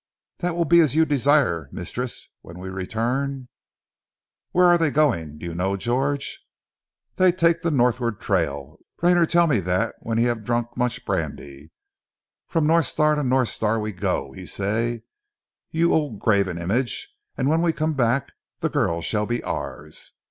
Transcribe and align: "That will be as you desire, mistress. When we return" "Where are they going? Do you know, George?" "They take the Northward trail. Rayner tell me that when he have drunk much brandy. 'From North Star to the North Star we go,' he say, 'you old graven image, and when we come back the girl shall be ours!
"That 0.39 0.55
will 0.55 0.65
be 0.65 0.79
as 0.79 0.95
you 0.95 1.05
desire, 1.05 1.69
mistress. 1.71 2.27
When 2.41 2.57
we 2.57 2.69
return" 2.69 3.49
"Where 4.51 4.65
are 4.65 4.77
they 4.79 4.89
going? 4.89 5.37
Do 5.37 5.45
you 5.45 5.53
know, 5.53 5.77
George?" 5.77 6.43
"They 7.17 7.31
take 7.31 7.61
the 7.61 7.69
Northward 7.69 8.19
trail. 8.19 8.79
Rayner 8.99 9.27
tell 9.27 9.45
me 9.45 9.59
that 9.59 9.93
when 9.99 10.17
he 10.17 10.23
have 10.23 10.43
drunk 10.43 10.75
much 10.75 11.05
brandy. 11.05 11.69
'From 12.47 12.65
North 12.65 12.87
Star 12.87 13.13
to 13.13 13.21
the 13.21 13.27
North 13.29 13.49
Star 13.49 13.79
we 13.79 13.91
go,' 13.91 14.31
he 14.31 14.47
say, 14.47 15.03
'you 15.69 15.93
old 15.93 16.17
graven 16.17 16.57
image, 16.57 17.07
and 17.37 17.47
when 17.47 17.61
we 17.61 17.71
come 17.71 17.93
back 17.93 18.31
the 18.57 18.69
girl 18.69 19.03
shall 19.03 19.27
be 19.27 19.43
ours! 19.43 20.13